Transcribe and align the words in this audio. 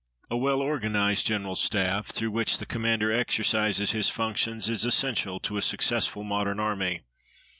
A 0.31 0.35
well 0.35 0.61
organized 0.61 1.27
General 1.27 1.55
Staff, 1.55 2.07
through 2.07 2.31
which 2.31 2.57
the 2.57 2.65
Commander 2.65 3.11
exercises 3.11 3.91
his 3.91 4.09
functions, 4.09 4.67
is 4.67 4.83
essential 4.83 5.39
to 5.41 5.57
a 5.57 5.61
successful 5.61 6.23
modern 6.23 6.59
army. 6.59 7.03